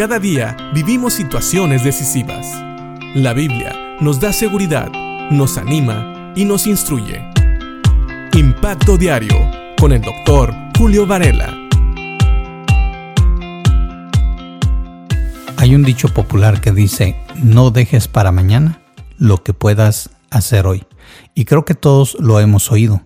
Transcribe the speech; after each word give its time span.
Cada 0.00 0.18
día 0.18 0.56
vivimos 0.72 1.12
situaciones 1.12 1.84
decisivas. 1.84 2.46
La 3.14 3.34
Biblia 3.34 3.98
nos 4.00 4.18
da 4.18 4.32
seguridad, 4.32 4.90
nos 5.30 5.58
anima 5.58 6.32
y 6.34 6.46
nos 6.46 6.66
instruye. 6.66 7.22
Impacto 8.32 8.96
Diario 8.96 9.36
con 9.78 9.92
el 9.92 10.00
doctor 10.00 10.54
Julio 10.78 11.06
Varela. 11.06 11.54
Hay 15.58 15.74
un 15.74 15.82
dicho 15.82 16.08
popular 16.08 16.62
que 16.62 16.72
dice, 16.72 17.20
no 17.34 17.70
dejes 17.70 18.08
para 18.08 18.32
mañana 18.32 18.80
lo 19.18 19.44
que 19.44 19.52
puedas 19.52 20.08
hacer 20.30 20.66
hoy. 20.66 20.86
Y 21.34 21.44
creo 21.44 21.66
que 21.66 21.74
todos 21.74 22.16
lo 22.20 22.40
hemos 22.40 22.72
oído. 22.72 23.02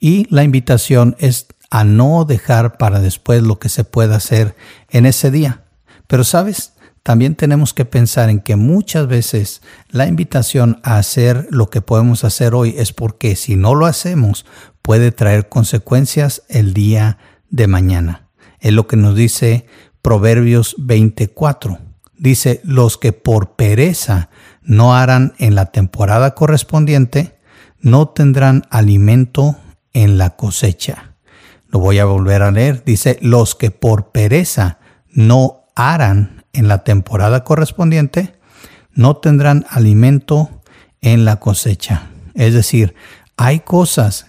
Y 0.00 0.26
la 0.34 0.42
invitación 0.42 1.14
es 1.20 1.46
a 1.70 1.84
no 1.84 2.24
dejar 2.24 2.76
para 2.76 2.98
después 2.98 3.40
lo 3.44 3.60
que 3.60 3.68
se 3.68 3.84
pueda 3.84 4.16
hacer 4.16 4.56
en 4.90 5.06
ese 5.06 5.30
día. 5.30 5.63
Pero 6.06 6.24
sabes, 6.24 6.74
también 7.04 7.34
tenemos 7.34 7.74
que 7.74 7.84
pensar 7.84 8.30
en 8.30 8.40
que 8.40 8.56
muchas 8.56 9.06
veces 9.06 9.60
la 9.90 10.06
invitación 10.06 10.80
a 10.82 10.96
hacer 10.96 11.46
lo 11.50 11.68
que 11.68 11.82
podemos 11.82 12.24
hacer 12.24 12.54
hoy 12.54 12.74
es 12.78 12.94
porque 12.94 13.36
si 13.36 13.56
no 13.56 13.74
lo 13.74 13.84
hacemos 13.84 14.46
puede 14.80 15.12
traer 15.12 15.48
consecuencias 15.50 16.42
el 16.48 16.72
día 16.72 17.18
de 17.50 17.66
mañana. 17.66 18.28
Es 18.58 18.72
lo 18.72 18.86
que 18.86 18.96
nos 18.96 19.14
dice 19.14 19.66
Proverbios 20.00 20.76
24. 20.78 21.78
Dice, 22.16 22.62
los 22.64 22.96
que 22.96 23.12
por 23.12 23.54
pereza 23.54 24.30
no 24.62 24.94
harán 24.94 25.34
en 25.38 25.54
la 25.54 25.66
temporada 25.66 26.34
correspondiente, 26.34 27.38
no 27.80 28.08
tendrán 28.08 28.64
alimento 28.70 29.58
en 29.92 30.16
la 30.16 30.36
cosecha. 30.36 31.16
Lo 31.68 31.80
voy 31.80 31.98
a 31.98 32.06
volver 32.06 32.40
a 32.42 32.50
leer. 32.50 32.82
Dice, 32.84 33.18
los 33.20 33.54
que 33.54 33.70
por 33.70 34.10
pereza 34.10 34.78
no 35.10 35.63
harán 35.74 36.44
en 36.52 36.68
la 36.68 36.84
temporada 36.84 37.44
correspondiente, 37.44 38.34
no 38.92 39.16
tendrán 39.16 39.66
alimento 39.68 40.62
en 41.00 41.24
la 41.24 41.36
cosecha. 41.40 42.10
Es 42.34 42.54
decir, 42.54 42.94
hay 43.36 43.60
cosas 43.60 44.26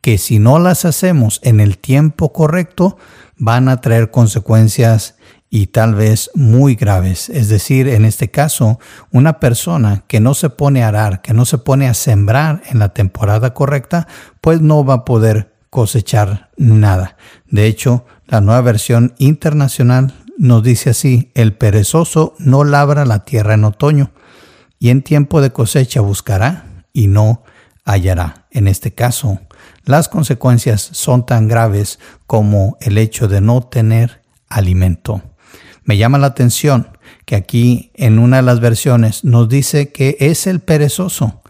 que 0.00 0.18
si 0.18 0.38
no 0.38 0.58
las 0.58 0.84
hacemos 0.84 1.40
en 1.42 1.60
el 1.60 1.78
tiempo 1.78 2.32
correcto, 2.32 2.98
van 3.36 3.68
a 3.68 3.80
traer 3.80 4.10
consecuencias 4.10 5.16
y 5.48 5.66
tal 5.66 5.94
vez 5.94 6.30
muy 6.34 6.74
graves. 6.74 7.28
Es 7.28 7.48
decir, 7.48 7.86
en 7.86 8.04
este 8.04 8.30
caso, 8.30 8.80
una 9.10 9.38
persona 9.38 10.04
que 10.08 10.18
no 10.18 10.34
se 10.34 10.48
pone 10.48 10.82
a 10.82 10.88
arar, 10.88 11.20
que 11.20 11.34
no 11.34 11.44
se 11.44 11.58
pone 11.58 11.88
a 11.88 11.94
sembrar 11.94 12.62
en 12.70 12.78
la 12.78 12.94
temporada 12.94 13.52
correcta, 13.52 14.08
pues 14.40 14.60
no 14.60 14.84
va 14.84 14.94
a 14.94 15.04
poder 15.04 15.52
cosechar 15.68 16.50
nada. 16.56 17.16
De 17.48 17.66
hecho, 17.66 18.06
la 18.26 18.40
nueva 18.40 18.62
versión 18.62 19.14
internacional 19.18 20.14
nos 20.42 20.64
dice 20.64 20.90
así, 20.90 21.30
el 21.36 21.52
perezoso 21.52 22.34
no 22.38 22.64
labra 22.64 23.04
la 23.04 23.24
tierra 23.24 23.54
en 23.54 23.62
otoño, 23.62 24.10
y 24.80 24.90
en 24.90 25.02
tiempo 25.02 25.40
de 25.40 25.52
cosecha 25.52 26.00
buscará 26.00 26.84
y 26.92 27.06
no 27.06 27.44
hallará. 27.84 28.48
En 28.50 28.66
este 28.66 28.92
caso, 28.92 29.38
las 29.84 30.08
consecuencias 30.08 30.80
son 30.80 31.26
tan 31.26 31.46
graves 31.46 32.00
como 32.26 32.76
el 32.80 32.98
hecho 32.98 33.28
de 33.28 33.40
no 33.40 33.60
tener 33.62 34.22
alimento. 34.48 35.22
Me 35.84 35.96
llama 35.96 36.18
la 36.18 36.26
atención 36.26 36.88
que 37.24 37.36
aquí 37.36 37.92
en 37.94 38.18
una 38.18 38.38
de 38.38 38.42
las 38.42 38.58
versiones 38.58 39.22
nos 39.22 39.48
dice 39.48 39.92
que 39.92 40.16
es 40.18 40.48
el 40.48 40.58
perezoso, 40.58 41.40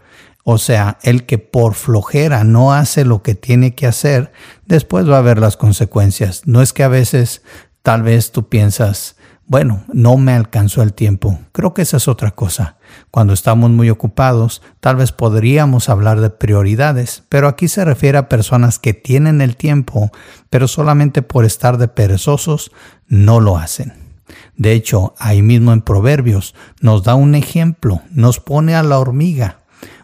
o 0.43 0.59
sea, 0.59 0.99
el 1.01 1.25
que 1.25 1.39
por 1.39 1.73
flojera 1.73 2.43
no 2.43 2.73
hace 2.73 3.05
lo 3.05 3.23
que 3.23 3.33
tiene 3.33 3.73
que 3.73 3.87
hacer, 3.87 4.31
después 4.67 5.09
va 5.09 5.17
a 5.17 5.21
ver 5.21 5.39
las 5.39 5.57
consecuencias. 5.57 6.43
No 6.45 6.61
es 6.61 6.73
que 6.73 6.83
a 6.83 6.89
veces 6.89 7.41
tal 7.83 8.01
vez 8.01 8.31
tú 8.31 8.49
piensas, 8.49 9.17
bueno, 9.45 9.83
no 9.91 10.17
me 10.17 10.31
alcanzó 10.31 10.81
el 10.81 10.93
tiempo. 10.93 11.37
Creo 11.51 11.73
que 11.73 11.83
esa 11.83 11.97
es 11.97 12.07
otra 12.07 12.31
cosa. 12.31 12.77
Cuando 13.11 13.33
estamos 13.33 13.69
muy 13.69 13.89
ocupados, 13.89 14.61
tal 14.79 14.95
vez 14.95 15.11
podríamos 15.11 15.89
hablar 15.89 16.21
de 16.21 16.29
prioridades, 16.29 17.23
pero 17.29 17.47
aquí 17.47 17.67
se 17.67 17.85
refiere 17.85 18.17
a 18.17 18.29
personas 18.29 18.79
que 18.79 18.93
tienen 18.93 19.41
el 19.41 19.57
tiempo, 19.57 20.11
pero 20.49 20.67
solamente 20.67 21.21
por 21.21 21.45
estar 21.45 21.77
de 21.77 21.89
perezosos 21.89 22.71
no 23.07 23.41
lo 23.41 23.57
hacen. 23.57 23.93
De 24.55 24.71
hecho, 24.71 25.13
ahí 25.19 25.41
mismo 25.41 25.73
en 25.73 25.81
Proverbios 25.81 26.55
nos 26.79 27.03
da 27.03 27.15
un 27.15 27.35
ejemplo, 27.35 28.01
nos 28.11 28.39
pone 28.39 28.75
a 28.75 28.83
la 28.83 28.97
hormiga, 28.97 29.59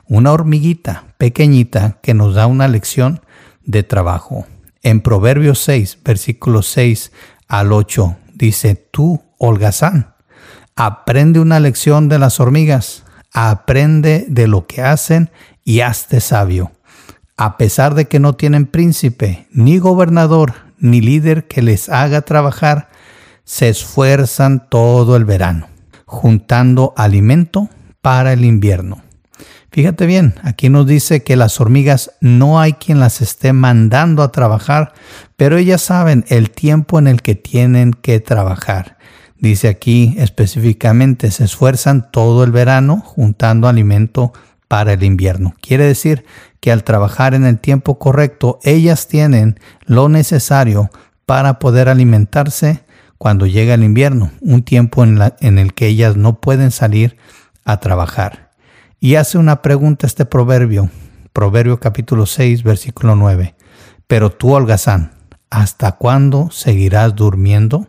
una 0.06 0.34
hormiguita 0.34 1.06
pequeñita 1.18 2.00
que 2.02 2.14
nos 2.14 2.36
da 2.36 2.46
una 2.46 2.68
lección 2.68 3.22
de 3.64 3.84
trabajo. 3.84 4.46
En 4.82 5.02
Proverbios 5.02 5.60
6, 5.60 6.00
versículos 6.04 6.68
6 6.68 7.12
al 7.50 7.74
8, 7.74 8.16
dice, 8.36 8.76
tú, 8.76 9.22
holgazán, 9.38 10.14
aprende 10.76 11.42
una 11.42 11.60
lección 11.60 12.08
de 12.08 12.20
las 12.20 12.40
hormigas, 12.40 13.04
aprende 13.34 14.26
de 14.30 14.48
lo 14.48 14.68
que 14.68 14.84
hacen 14.84 15.32
y 15.66 15.82
hazte 15.82 16.22
sabio. 16.22 16.72
A 17.36 17.58
pesar 17.58 17.96
de 17.96 18.08
que 18.08 18.20
no 18.20 18.34
tienen 18.34 18.66
príncipe, 18.66 19.48
ni 19.52 19.80
gobernador, 19.80 20.54
ni 20.78 21.02
líder 21.02 21.48
que 21.48 21.62
les 21.62 21.90
haga 21.90 22.22
trabajar, 22.22 22.90
se 23.44 23.68
esfuerzan 23.68 24.70
todo 24.70 25.16
el 25.16 25.26
verano, 25.26 25.68
juntando 26.06 26.94
alimento 26.96 27.68
para 28.02 28.32
el 28.34 28.46
invierno. 28.46 29.02
Fíjate 29.72 30.08
bien, 30.08 30.34
aquí 30.42 30.70
nos 30.70 30.88
dice 30.88 31.24
que 31.24 31.36
las 31.36 31.62
hormigas 31.62 32.12
no 32.22 32.60
hay 32.60 32.74
quien 32.74 33.00
las 33.00 33.22
esté 33.22 33.54
mandando 33.54 34.24
a 34.24 34.32
trabajar, 34.32 34.94
pero 35.38 35.58
ellas 35.58 35.82
saben 35.82 36.26
el 36.28 36.50
tiempo 36.50 36.98
en 36.98 37.06
el 37.06 37.22
que 37.22 37.36
tienen 37.36 37.94
que 37.94 38.20
trabajar. 38.20 38.98
Dice 39.38 39.68
aquí 39.68 40.16
específicamente, 40.18 41.30
se 41.30 41.44
esfuerzan 41.44 42.10
todo 42.12 42.44
el 42.44 42.52
verano 42.52 43.00
juntando 43.06 43.68
alimento 43.68 44.34
para 44.68 44.94
el 44.94 45.04
invierno. 45.04 45.54
Quiere 45.62 45.86
decir 45.86 46.26
que 46.60 46.72
al 46.72 46.84
trabajar 46.84 47.36
en 47.36 47.46
el 47.46 47.60
tiempo 47.60 48.00
correcto, 48.00 48.60
ellas 48.64 49.08
tienen 49.08 49.60
lo 49.86 50.10
necesario 50.10 50.90
para 51.28 51.60
poder 51.60 51.90
alimentarse 51.90 52.84
cuando 53.20 53.46
llega 53.46 53.76
el 53.76 53.84
invierno, 53.84 54.32
un 54.42 54.64
tiempo 54.64 55.04
en, 55.04 55.20
en 55.42 55.60
el 55.60 55.74
que 55.74 55.88
ellas 55.88 56.16
no 56.18 56.42
pueden 56.42 56.72
salir 56.72 57.18
a 57.66 57.80
trabajar. 57.80 58.49
Y 59.02 59.16
hace 59.16 59.38
una 59.38 59.62
pregunta 59.62 60.06
este 60.08 60.26
proverbio, 60.26 60.90
Proverbio 61.32 61.80
capítulo 61.80 62.26
6, 62.26 62.64
versículo 62.64 63.16
9. 63.16 63.56
Pero 64.08 64.30
tú, 64.30 64.54
holgazán, 64.54 65.14
¿hasta 65.50 65.94
cuándo 65.94 66.50
seguirás 66.52 67.16
durmiendo? 67.16 67.88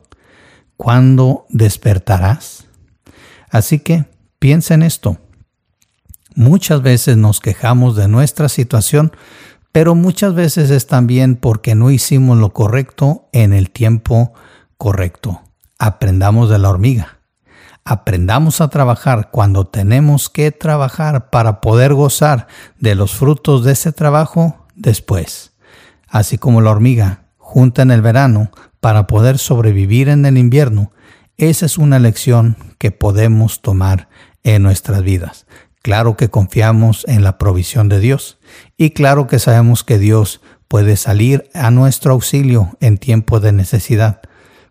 ¿Cuándo 0.77 1.47
despertarás? 1.49 2.69
Así 3.51 3.81
que 3.81 4.05
piensa 4.39 4.75
en 4.75 4.83
esto. 4.83 5.19
Muchas 6.37 6.81
veces 6.81 7.17
nos 7.17 7.41
quejamos 7.41 7.97
de 7.97 8.07
nuestra 8.07 8.49
situación, 8.49 9.11
pero 9.73 9.97
muchas 9.97 10.35
veces 10.35 10.71
es 10.71 10.87
también 10.87 11.35
porque 11.35 11.75
no 11.75 11.91
hicimos 11.91 12.39
lo 12.39 12.53
correcto 12.53 13.29
en 13.33 13.53
el 13.53 13.71
tiempo 13.71 14.33
correcto. 14.79 15.43
Aprendamos 15.77 16.51
de 16.51 16.59
la 16.59 16.71
hormiga. 16.71 17.20
Aprendamos 17.85 18.61
a 18.61 18.69
trabajar 18.69 19.31
cuando 19.31 19.67
tenemos 19.67 20.29
que 20.29 20.53
trabajar 20.53 21.31
para 21.31 21.61
poder 21.61 21.95
gozar 21.95 22.47
de 22.79 22.95
los 22.95 23.15
frutos 23.15 23.65
de 23.65 23.73
ese 23.73 23.93
trabajo 23.93 24.67
después. 24.75 25.53
Así 26.09 26.39
como 26.39 26.61
la 26.61 26.71
hormiga 26.71 27.25
junta 27.39 27.83
en 27.83 27.91
el 27.91 28.03
verano 28.03 28.51
para 28.81 29.07
poder 29.07 29.39
sobrevivir 29.39 30.09
en 30.09 30.27
el 30.27 30.39
invierno, 30.39 30.93
esa 31.37 31.67
es 31.67 31.79
una 31.79 31.99
lección 31.99 32.57
que 32.79 32.91
podemos 32.91 33.63
tomar 33.63 34.09
en 34.43 34.63
nuestras 34.63 35.03
vidas. 35.03 35.47
Claro 35.83 36.17
que 36.17 36.29
confiamos 36.29 37.05
en 37.09 37.25
la 37.25 37.39
provisión 37.39 37.89
de 37.89 38.01
Dios 38.01 38.39
y 38.77 38.91
claro 38.91 39.27
que 39.27 39.39
sabemos 39.39 39.85
que 39.85 39.99
Dios 39.99 40.43
puede 40.69 40.97
salir 40.97 41.49
a 41.55 41.71
nuestro 41.71 42.13
auxilio 42.13 42.77
en 42.81 42.99
tiempo 42.99 43.41
de 43.41 43.53
necesidad 43.53 44.21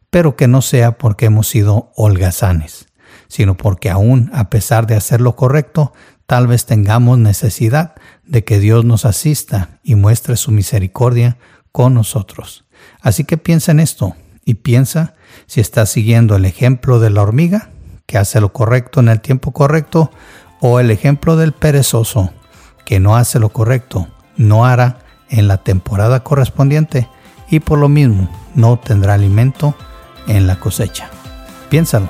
pero 0.09 0.35
que 0.35 0.47
no 0.47 0.61
sea 0.61 0.97
porque 0.97 1.25
hemos 1.25 1.47
sido 1.47 1.91
holgazanes, 1.95 2.87
sino 3.29 3.55
porque 3.55 3.89
aún 3.89 4.29
a 4.33 4.49
pesar 4.49 4.87
de 4.87 4.95
hacer 4.95 5.21
lo 5.21 5.37
correcto, 5.37 5.93
tal 6.25 6.47
vez 6.47 6.65
tengamos 6.65 7.17
necesidad 7.17 7.95
de 8.25 8.43
que 8.43 8.59
Dios 8.59 8.83
nos 8.83 9.05
asista 9.05 9.79
y 9.83 9.95
muestre 9.95 10.35
su 10.35 10.51
misericordia 10.51 11.37
con 11.71 11.93
nosotros. 11.93 12.65
Así 13.01 13.23
que 13.23 13.37
piensa 13.37 13.71
en 13.71 13.79
esto 13.79 14.15
y 14.43 14.55
piensa 14.55 15.13
si 15.45 15.61
estás 15.61 15.89
siguiendo 15.89 16.35
el 16.35 16.45
ejemplo 16.45 16.99
de 16.99 17.11
la 17.11 17.21
hormiga, 17.21 17.69
que 18.05 18.17
hace 18.17 18.41
lo 18.41 18.51
correcto 18.51 18.99
en 18.99 19.09
el 19.09 19.21
tiempo 19.21 19.51
correcto, 19.51 20.11
o 20.59 20.79
el 20.79 20.91
ejemplo 20.91 21.37
del 21.37 21.53
perezoso, 21.53 22.31
que 22.83 22.99
no 22.99 23.15
hace 23.15 23.39
lo 23.39 23.49
correcto, 23.49 24.07
no 24.35 24.65
hará 24.65 24.99
en 25.29 25.47
la 25.47 25.57
temporada 25.57 26.23
correspondiente 26.23 27.07
y 27.49 27.59
por 27.59 27.77
lo 27.77 27.89
mismo 27.89 28.27
no 28.55 28.79
tendrá 28.79 29.13
alimento 29.13 29.75
en 30.27 30.47
la 30.47 30.59
cosecha. 30.59 31.09
Piénsalo 31.69 32.09